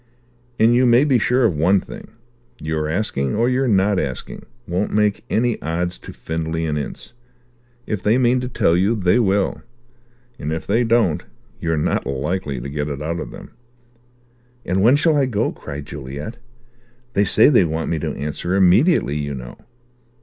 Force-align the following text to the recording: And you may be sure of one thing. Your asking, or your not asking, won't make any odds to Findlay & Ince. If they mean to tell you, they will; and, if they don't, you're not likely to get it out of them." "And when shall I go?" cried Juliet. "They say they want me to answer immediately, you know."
And 0.57 0.73
you 0.73 0.87
may 0.87 1.05
be 1.05 1.19
sure 1.19 1.43
of 1.45 1.55
one 1.55 1.79
thing. 1.79 2.07
Your 2.59 2.89
asking, 2.89 3.35
or 3.35 3.47
your 3.47 3.67
not 3.67 3.99
asking, 3.99 4.47
won't 4.67 4.91
make 4.91 5.23
any 5.29 5.61
odds 5.61 5.99
to 5.99 6.11
Findlay 6.11 6.65
& 6.65 6.65
Ince. 6.65 7.13
If 7.85 8.01
they 8.01 8.17
mean 8.17 8.39
to 8.39 8.49
tell 8.49 8.75
you, 8.75 8.95
they 8.95 9.19
will; 9.19 9.61
and, 10.39 10.51
if 10.51 10.65
they 10.65 10.83
don't, 10.83 11.21
you're 11.59 11.77
not 11.77 12.07
likely 12.07 12.59
to 12.59 12.67
get 12.67 12.87
it 12.89 13.03
out 13.03 13.19
of 13.19 13.29
them." 13.29 13.51
"And 14.65 14.81
when 14.81 14.95
shall 14.95 15.15
I 15.15 15.27
go?" 15.27 15.51
cried 15.51 15.85
Juliet. 15.85 16.37
"They 17.13 17.23
say 17.23 17.49
they 17.49 17.63
want 17.63 17.91
me 17.91 17.99
to 17.99 18.11
answer 18.15 18.55
immediately, 18.55 19.17
you 19.17 19.35
know." 19.35 19.55